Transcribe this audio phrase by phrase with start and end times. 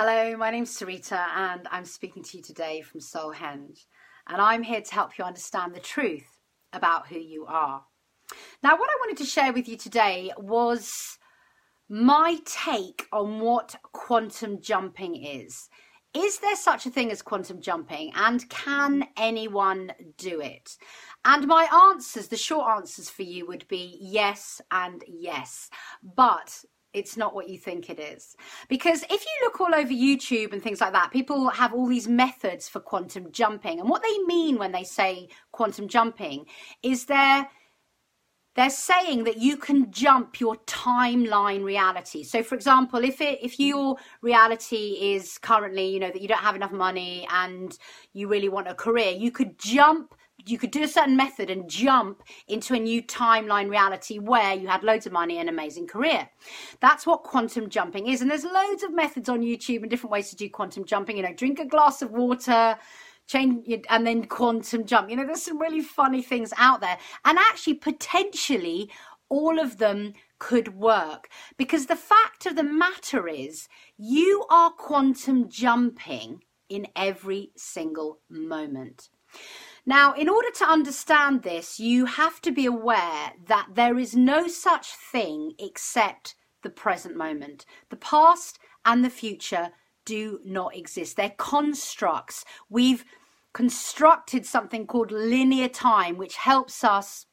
[0.00, 3.86] Hello, my name's Sarita, and I'm speaking to you today from Soulhenge.
[4.28, 6.38] And I'm here to help you understand the truth
[6.72, 7.82] about who you are.
[8.62, 11.18] Now, what I wanted to share with you today was
[11.88, 15.68] my take on what quantum jumping is.
[16.14, 20.76] Is there such a thing as quantum jumping, and can anyone do it?
[21.24, 25.68] And my answers, the short answers for you would be yes and yes.
[26.14, 26.62] But
[26.92, 28.34] it's not what you think it is.
[28.68, 32.08] Because if you look all over YouTube and things like that, people have all these
[32.08, 33.80] methods for quantum jumping.
[33.80, 36.46] And what they mean when they say quantum jumping
[36.82, 37.48] is they're
[38.54, 42.24] they're saying that you can jump your timeline reality.
[42.24, 46.38] So for example, if it if your reality is currently, you know, that you don't
[46.38, 47.78] have enough money and
[48.14, 50.14] you really want a career, you could jump
[50.50, 54.68] you could do a certain method and jump into a new timeline reality where you
[54.68, 56.28] had loads of money and amazing career.
[56.80, 58.22] That's what quantum jumping is.
[58.22, 61.16] And there's loads of methods on YouTube and different ways to do quantum jumping.
[61.16, 62.76] You know, drink a glass of water,
[63.26, 65.10] change and then quantum jump.
[65.10, 66.98] You know, there's some really funny things out there.
[67.24, 68.90] And actually potentially
[69.28, 75.48] all of them could work because the fact of the matter is you are quantum
[75.48, 79.08] jumping in every single moment.
[79.88, 84.46] Now, in order to understand this, you have to be aware that there is no
[84.46, 87.64] such thing except the present moment.
[87.88, 89.70] The past and the future
[90.04, 91.16] do not exist.
[91.16, 92.44] They're constructs.
[92.68, 93.02] We've
[93.54, 97.24] constructed something called linear time, which helps us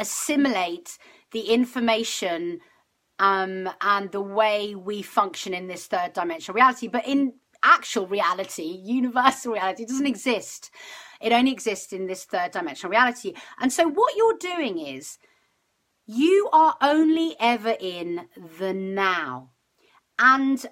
[0.00, 0.98] assimilate
[1.30, 2.58] the information
[3.20, 6.88] um, and the way we function in this third dimensional reality.
[6.88, 10.72] But in actual reality, universal reality, doesn't exist.
[11.20, 13.34] It only exists in this third dimensional reality.
[13.58, 15.18] And so what you're doing is
[16.06, 18.28] you are only ever in
[18.58, 19.50] the now.
[20.18, 20.64] And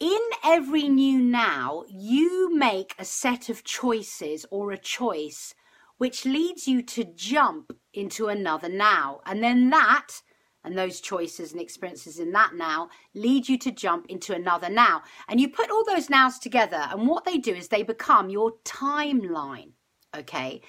[0.00, 5.54] in every new now, you make a set of choices or a choice
[5.98, 9.20] which leads you to jump into another now.
[9.24, 10.22] And then that
[10.64, 15.02] and those choices and experiences in that now lead you to jump into another now.
[15.28, 18.54] And you put all those nows together, and what they do is they become your
[18.64, 19.72] timeline.
[20.16, 20.60] Okay.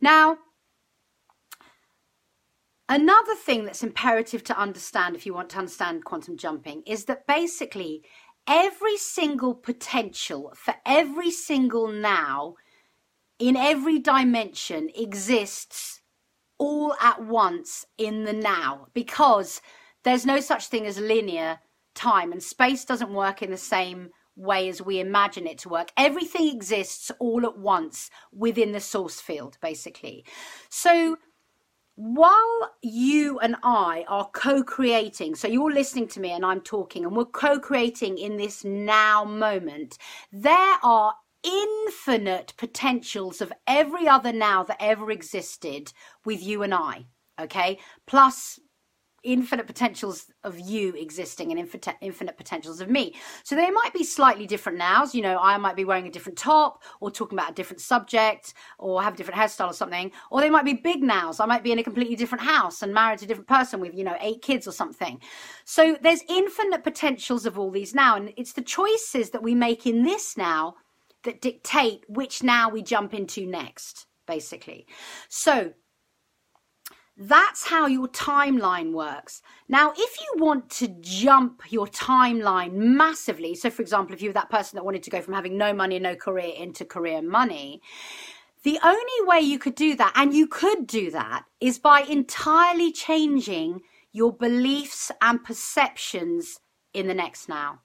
[0.00, 0.38] Now,
[2.88, 7.26] another thing that's imperative to understand if you want to understand quantum jumping is that
[7.26, 8.02] basically
[8.46, 12.54] every single potential for every single now
[13.38, 16.01] in every dimension exists
[16.58, 19.60] all at once in the now because
[20.04, 21.58] there's no such thing as linear
[21.94, 25.92] time and space doesn't work in the same way as we imagine it to work.
[25.96, 30.24] Everything exists all at once within the source field, basically.
[30.70, 31.16] So
[31.94, 37.04] while you and I are co creating, so you're listening to me and I'm talking,
[37.04, 39.98] and we're co creating in this now moment,
[40.32, 45.92] there are infinite potentials of every other now that ever existed
[46.24, 47.06] with you and I,
[47.40, 47.78] okay?
[48.06, 48.58] Plus
[49.24, 51.60] infinite potentials of you existing and
[52.00, 53.14] infinite, potentials of me.
[53.44, 55.14] So they might be slightly different nows.
[55.14, 58.54] You know, I might be wearing a different top or talking about a different subject
[58.78, 60.10] or have a different hairstyle or something.
[60.30, 61.38] Or they might be big nows.
[61.38, 63.94] I might be in a completely different house and married to a different person with,
[63.94, 65.20] you know, eight kids or something.
[65.64, 68.16] So there's infinite potentials of all these now.
[68.16, 70.74] And it's the choices that we make in this now
[71.24, 74.86] that dictate which now we jump into next, basically.
[75.28, 75.72] So
[77.16, 79.42] that's how your timeline works.
[79.68, 84.34] Now, if you want to jump your timeline massively, so for example, if you were
[84.34, 87.82] that person that wanted to go from having no money no career into career money,
[88.64, 92.92] the only way you could do that, and you could do that, is by entirely
[92.92, 93.80] changing
[94.12, 96.60] your beliefs and perceptions
[96.94, 97.80] in the next now.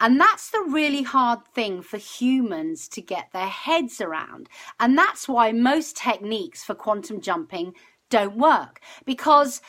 [0.00, 4.48] And that's the really hard thing for humans to get their heads around.
[4.80, 7.74] And that's why most techniques for quantum jumping
[8.10, 9.60] don't work because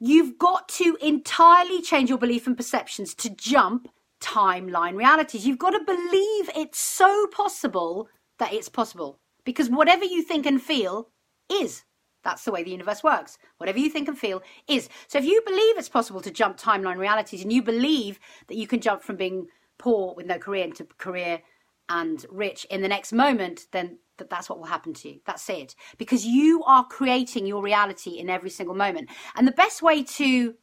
[0.00, 3.88] you've got to entirely change your belief and perceptions to jump
[4.20, 5.46] timeline realities.
[5.46, 8.08] You've got to believe it's so possible
[8.38, 11.08] that it's possible because whatever you think and feel
[11.50, 11.84] is.
[12.28, 13.38] That's the way the universe works.
[13.56, 14.90] Whatever you think and feel is.
[15.06, 18.66] So if you believe it's possible to jump timeline realities and you believe that you
[18.66, 19.46] can jump from being
[19.78, 21.40] poor with no career into career
[21.88, 25.20] and rich in the next moment, then that that's what will happen to you.
[25.24, 25.74] That's it.
[25.96, 29.08] Because you are creating your reality in every single moment.
[29.34, 30.54] And the best way to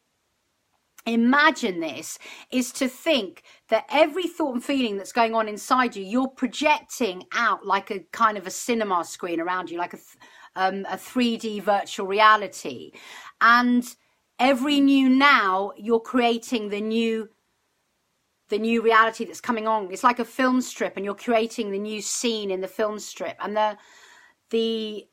[1.06, 2.18] imagine this
[2.52, 7.24] is to think that every thought and feeling that's going on inside you, you're projecting
[7.34, 10.00] out like a kind of a cinema screen around you, like a,
[10.56, 12.92] um, a 3D virtual reality.
[13.42, 13.86] And
[14.40, 17.30] every new now, you're creating the new
[18.50, 19.92] the new reality that's coming on.
[19.92, 23.36] It's like a film strip, and you're creating the new scene in the film strip,
[23.40, 23.78] and the
[24.52, 25.08] the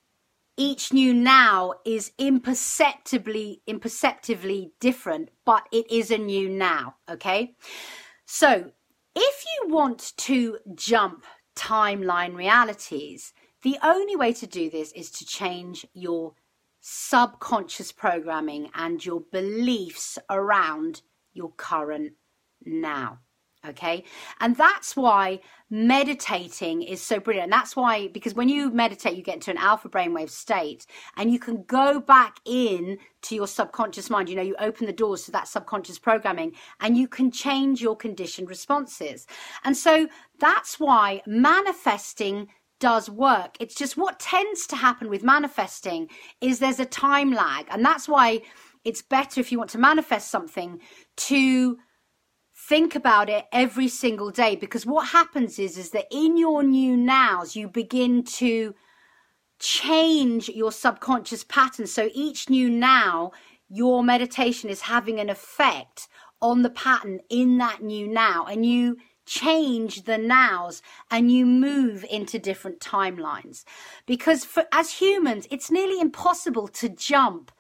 [0.63, 6.95] each new now is imperceptibly imperceptibly different, but it is a new now.
[7.11, 7.57] Okay,
[8.27, 8.71] so
[9.17, 11.25] if you want to jump
[11.57, 13.33] timeline realities,
[13.63, 16.35] the only way to do this is to change your
[16.81, 22.13] subconscious programming and your beliefs around your current
[22.65, 23.19] now.
[23.65, 24.03] Okay.
[24.41, 25.39] And that's why
[25.71, 27.45] meditating is so brilliant.
[27.45, 30.85] And that's why, because when you meditate, you get into an alpha brainwave state
[31.17, 34.29] and you can go back in to your subconscious mind.
[34.29, 37.95] You know, you open the doors to that subconscious programming and you can change your
[37.95, 39.29] conditioned responses.
[39.63, 40.09] And so
[40.41, 42.49] that's why manifesting
[42.81, 43.57] does work.
[43.61, 46.09] It's just what tends to happen with manifesting
[46.41, 47.67] is there's a time lag.
[47.71, 48.43] And that's why
[48.85, 50.81] it's better if you want to manifest something
[51.19, 51.79] to
[52.69, 56.97] think about it every single day because what happens is is that in your new
[56.97, 58.73] nows you begin to
[59.59, 61.87] change your subconscious pattern.
[61.87, 63.33] So each new now
[63.69, 66.09] your meditation is having an effect
[66.41, 72.05] on the pattern in that new now and you change the nows and you move
[72.11, 73.65] into different timelines.
[74.07, 77.51] Because for as humans it's nearly impossible to jump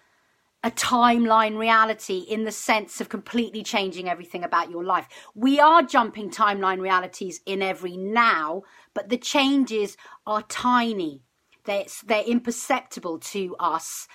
[0.65, 5.09] a timeline reality in the sense of completely changing everything about your life.
[5.35, 8.63] We are jumping timeline realities in every now,
[8.95, 11.23] but the changes are tiny.
[11.65, 14.07] They're, they're imperceptible to us.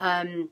[0.00, 0.50] Um,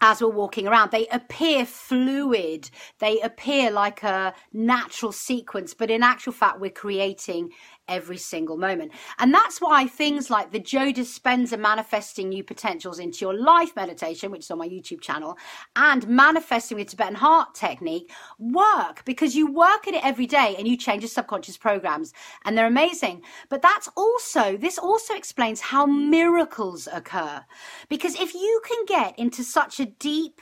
[0.00, 0.90] as we're walking around.
[0.90, 7.50] They appear fluid, they appear like a natural sequence, but in actual fact, we're creating
[7.88, 8.92] every single moment.
[9.18, 14.30] And that's why things like the Joe Dispenza manifesting new potentials into your life meditation,
[14.30, 15.36] which is on my YouTube channel,
[15.74, 20.66] and manifesting with Tibetan heart technique work because you work at it every day and
[20.66, 22.12] you change your subconscious programs
[22.44, 23.22] and they're amazing.
[23.48, 27.44] But that's also, this also explains how miracles occur.
[27.88, 30.40] Because if you can get into such a deep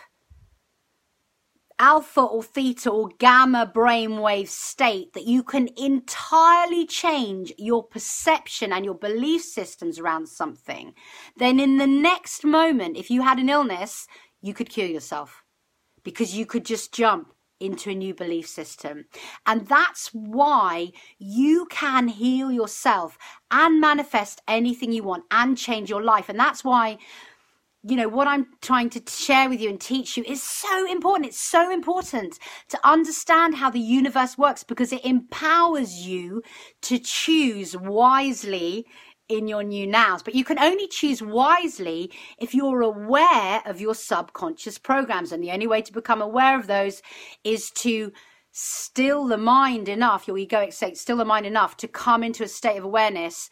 [1.79, 8.85] alpha or theta or gamma brainwave state that you can entirely change your perception and
[8.85, 10.95] your belief systems around something,
[11.37, 14.07] then in the next moment, if you had an illness,
[14.41, 15.43] you could cure yourself
[16.05, 19.07] because you could just jump into a new belief system.
[19.47, 23.17] And that's why you can heal yourself
[23.51, 26.29] and manifest anything you want and change your life.
[26.29, 26.99] And that's why
[27.87, 31.27] you know what i'm trying to share with you and teach you is so important.
[31.27, 32.39] It's so important
[32.69, 36.43] to understand how the universe works because it empowers you
[36.83, 38.87] to choose wisely
[39.29, 40.23] in your new nows.
[40.23, 45.33] But you can only choose wisely if you're aware of your subconscious programs.
[45.33, 47.03] And the only way to become aware of those
[47.43, 48.13] is to
[48.57, 52.49] still the mind enough your egoic state still the mind enough to come into a
[52.49, 53.51] state of awareness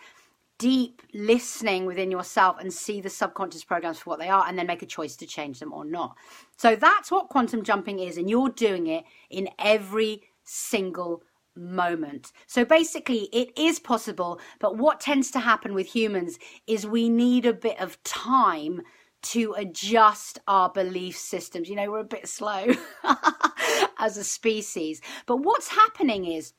[0.58, 4.66] deep listening within yourself and see the subconscious programs for what they are and then
[4.66, 6.16] make a choice to change them or not.
[6.56, 11.22] So that's what quantum jumping is, and you're doing it in every single
[11.56, 12.32] moment.
[12.46, 17.46] So basically, it is possible, but what tends to happen with humans is we need
[17.46, 18.82] a bit of time
[19.22, 21.68] to adjust our belief systems.
[21.68, 22.66] You know, we're a bit slow
[23.98, 25.00] as a species.
[25.26, 26.54] But what's happening is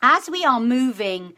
[0.00, 1.34] as we are moving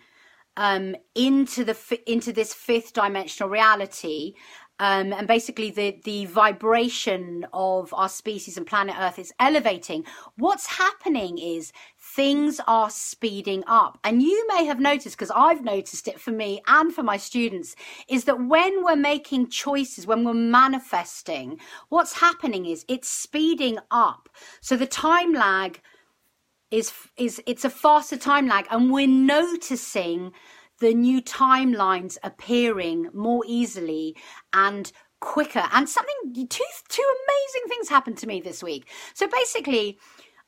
[0.56, 4.34] um, into the into this fifth dimensional reality.
[4.80, 10.04] Um, and basically, the the vibration of our species and planet Earth is elevating.
[10.36, 16.08] What's happening is things are speeding up, and you may have noticed because I've noticed
[16.08, 17.76] it for me and for my students
[18.08, 24.28] is that when we're making choices, when we're manifesting, what's happening is it's speeding up.
[24.60, 25.80] So the time lag
[26.74, 28.66] is is it's a faster time lag.
[28.70, 30.32] And we're noticing
[30.80, 34.16] the new timelines appearing more easily
[34.52, 34.90] and
[35.20, 35.64] quicker.
[35.72, 38.88] And something two two amazing things happened to me this week.
[39.14, 39.98] So basically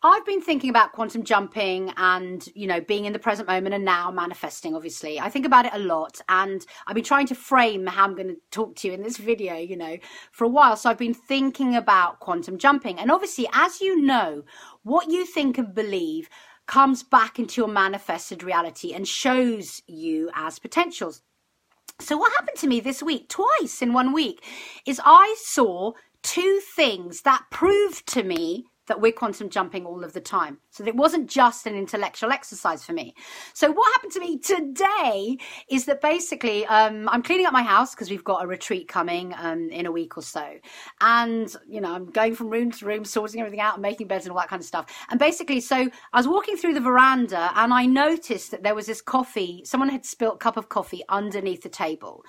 [0.07, 3.85] I've been thinking about quantum jumping and, you know, being in the present moment and
[3.85, 5.19] now manifesting, obviously.
[5.19, 8.29] I think about it a lot and I've been trying to frame how I'm going
[8.29, 9.97] to talk to you in this video, you know,
[10.31, 10.77] for a while.
[10.77, 13.01] So I've been thinking about quantum jumping.
[13.01, 14.45] And obviously, as you know,
[14.85, 16.29] what you think and believe
[16.67, 21.23] comes back into your manifested reality and shows you as potentials.
[22.01, 24.45] So, what happened to me this week, twice in one week,
[24.85, 30.13] is I saw two things that proved to me that we're quantum jumping all of
[30.13, 30.59] the time.
[30.71, 33.15] So it wasn't just an intellectual exercise for me.
[33.55, 35.39] So what happened to me today
[35.71, 39.35] is that basically um, I'm cleaning up my house because we've got a retreat coming
[39.39, 40.55] um, in a week or so.
[41.01, 44.25] And, you know, I'm going from room to room, sorting everything out, and making beds
[44.25, 44.87] and all that kind of stuff.
[45.11, 45.77] And basically, so
[46.13, 49.89] I was walking through the veranda and I noticed that there was this coffee, someone
[49.89, 52.25] had spilt a cup of coffee underneath the table.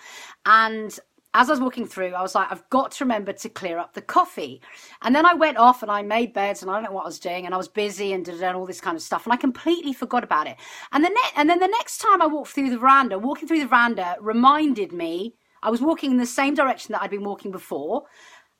[0.45, 0.97] And
[1.37, 3.93] as I was walking through, I was like, I've got to remember to clear up
[3.93, 4.59] the coffee.
[5.03, 7.09] And then I went off and I made beds and I don't know what I
[7.09, 9.37] was doing and I was busy and did all this kind of stuff and I
[9.37, 10.57] completely forgot about it.
[10.91, 13.59] And the ne- and then the next time I walked through the veranda, walking through
[13.59, 17.51] the veranda reminded me I was walking in the same direction that I'd been walking
[17.51, 18.05] before,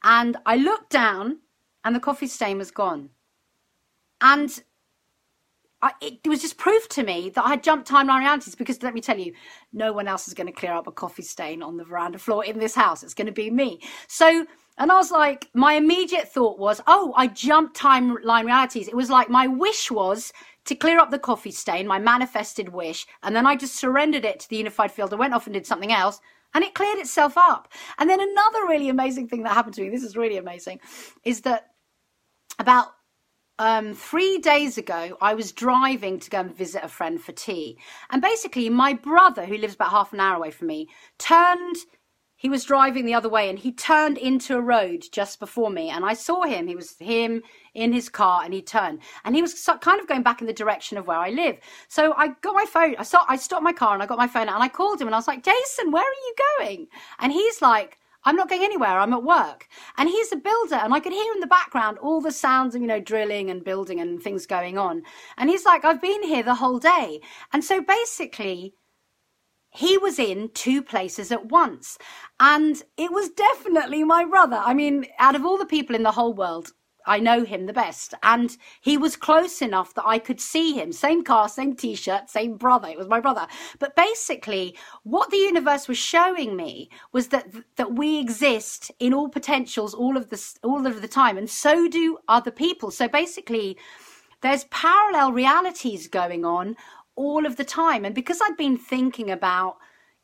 [0.03, 1.39] and I looked down
[1.83, 3.09] and the coffee stain was gone.
[4.21, 4.61] And
[5.81, 8.95] I, it was just proof to me that I had jumped timeline realities because let
[8.95, 9.33] me tell you,
[9.73, 12.43] no one else is going to clear up a coffee stain on the veranda floor
[12.43, 13.03] in this house.
[13.03, 13.81] It's going to be me.
[14.07, 14.47] So,
[14.79, 18.87] and I was like, my immediate thought was, oh, I jumped timeline realities.
[18.87, 20.33] It was like my wish was
[20.65, 24.39] to clear up the coffee stain, my manifested wish, and then I just surrendered it
[24.41, 25.13] to the unified field.
[25.13, 26.19] I went off and did something else,
[26.53, 27.71] and it cleared itself up.
[27.99, 30.79] And then another really amazing thing that happened to me, this is really amazing,
[31.23, 31.67] is that
[32.59, 32.87] about
[33.59, 37.79] um, three days ago, I was driving to go and visit a friend for tea.
[38.09, 41.77] And basically, my brother, who lives about half an hour away from me, turned,
[42.35, 45.89] he was driving the other way and he turned into a road just before me.
[45.89, 47.41] And I saw him, he was him
[47.73, 48.99] in his car and he turned.
[49.25, 51.57] And he was kind of going back in the direction of where I live.
[51.87, 54.27] So I got my phone, I, saw, I stopped my car and I got my
[54.27, 56.87] phone out and I called him and I was like, Jason, where are you going?
[57.17, 57.96] And he's like,
[58.27, 58.99] I'm not going anywhere.
[58.99, 59.69] I'm at work.
[59.97, 60.75] And he's a builder.
[60.75, 63.63] And I could hear in the background all the sounds of, you know, drilling and
[63.63, 65.03] building and things going on.
[65.37, 67.21] And he's like, I've been here the whole day.
[67.53, 68.73] And so basically,
[69.69, 71.97] he was in two places at once.
[72.37, 74.61] And it was definitely my brother.
[74.61, 76.73] I mean, out of all the people in the whole world,
[77.07, 78.13] I know him the best.
[78.23, 80.91] And he was close enough that I could see him.
[80.91, 82.89] Same car, same t shirt, same brother.
[82.89, 83.47] It was my brother.
[83.79, 89.29] But basically, what the universe was showing me was that, that we exist in all
[89.29, 91.37] potentials all of the, all of the time.
[91.37, 92.91] And so do other people.
[92.91, 93.77] So basically,
[94.41, 96.75] there's parallel realities going on
[97.15, 98.05] all of the time.
[98.05, 99.77] And because I'd been thinking about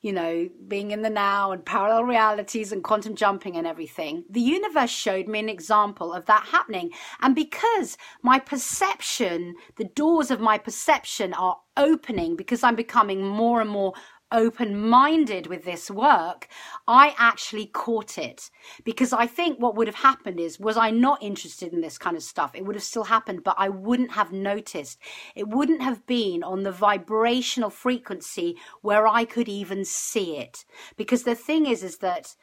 [0.03, 4.41] you know, being in the now and parallel realities and quantum jumping and everything, the
[4.41, 6.91] universe showed me an example of that happening.
[7.21, 13.61] And because my perception, the doors of my perception are opening because I'm becoming more
[13.61, 13.93] and more
[14.33, 16.47] open minded with this work,
[16.87, 18.49] I actually caught it.
[18.83, 22.17] Because I think what would have happened is, was I not interested in this kind
[22.17, 24.99] of stuff, it would have still happened, but I wouldn't have noticed.
[25.35, 30.65] It wouldn't have been on the vibrational frequency where I could even see it.
[30.97, 32.35] Because the thing is, is that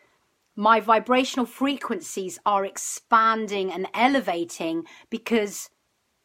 [0.57, 5.71] my vibrational frequencies are expanding and elevating because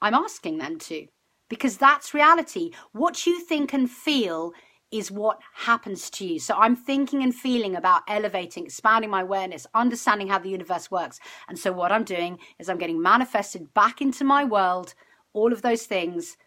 [0.01, 1.07] I'm asking them to.
[1.47, 2.71] Because that's reality.
[2.91, 4.51] What you think and feel
[4.91, 6.39] is what happens to you.
[6.39, 11.19] So I'm thinking and feeling about elevating, expanding my awareness, understanding how the universe works.
[11.47, 14.93] And so what I'm doing is I'm getting manifested back into my world,
[15.33, 16.37] all of those things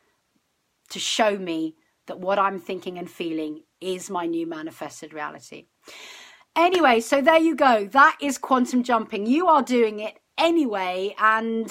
[0.91, 1.75] to show me
[2.07, 5.67] that what I'm thinking and feeling is my new manifested reality.
[6.57, 7.87] Anyway, so there you go.
[7.87, 9.27] That is quantum jumping.
[9.27, 11.15] You are doing it anyway.
[11.19, 11.71] And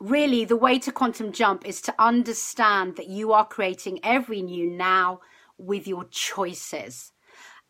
[0.00, 4.70] really, the way to quantum jump is to understand that you are creating every new
[4.70, 5.20] now
[5.58, 7.12] with your choices.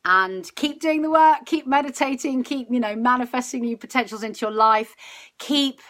[0.04, 4.54] And keep doing the work keep meditating keep you know manifesting new potentials into your
[4.54, 4.95] life.
[5.38, 5.80] Keep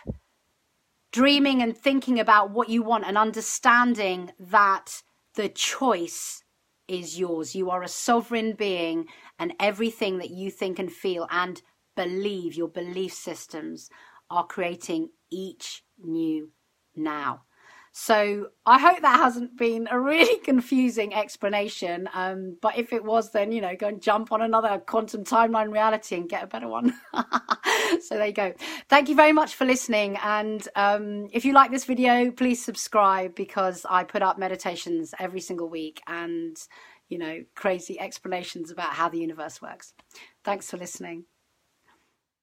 [1.13, 5.03] dreaming and thinking about what you want and understanding that
[5.35, 6.43] the choice
[6.87, 7.55] is yours.
[7.55, 9.07] You are a sovereign being
[9.39, 11.61] and everything that you think and feel and
[11.97, 13.91] believe your belief systems
[14.31, 16.51] are creating each new
[16.95, 17.43] now
[18.01, 22.09] so I hope that hasn't been a really confusing explanation.
[22.15, 25.73] Um, but if it was, then, you know, go and jump on another quantum timeline
[25.73, 26.95] reality and get a better one.
[28.01, 28.55] so there you go.
[28.89, 30.17] Thank you very much for listening.
[30.23, 35.41] And um, if you like this video, please subscribe because I put up meditations every
[35.41, 36.57] single week and,
[37.09, 39.93] you know, crazy explanations about how the universe works.
[40.45, 41.25] Thanks for listening.